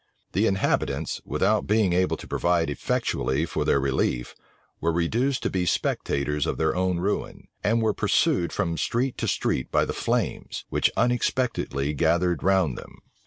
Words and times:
The 0.31 0.47
inhabitants, 0.47 1.21
without 1.25 1.67
being 1.67 1.93
able 1.93 2.17
to 2.17 2.27
provide 2.27 2.71
effectually 2.71 3.45
for 3.45 3.63
their 3.63 3.79
relief, 3.79 4.33
were 4.79 4.91
reduced 4.91 5.43
to 5.43 5.51
be 5.51 5.67
spectators 5.67 6.47
of 6.47 6.57
their 6.57 6.75
own 6.75 6.97
ruin; 6.97 7.49
and 7.63 7.83
were 7.83 7.93
pursued 7.93 8.51
from 8.51 8.79
street 8.79 9.15
to 9.19 9.27
street 9.27 9.71
by 9.71 9.85
the 9.85 9.93
flames, 9.93 10.65
which 10.69 10.89
unexpectedly 10.97 11.93
gathered 11.93 12.41
round 12.41 12.79
them. 12.79 12.97